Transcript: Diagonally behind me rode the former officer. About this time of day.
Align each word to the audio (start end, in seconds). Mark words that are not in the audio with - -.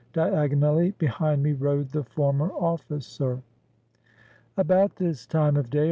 Diagonally 0.13 0.95
behind 0.97 1.43
me 1.43 1.51
rode 1.53 1.89
the 1.91 2.03
former 2.03 2.49
officer. 2.53 3.43
About 4.57 4.95
this 4.95 5.27
time 5.27 5.55
of 5.55 5.69
day. 5.69 5.79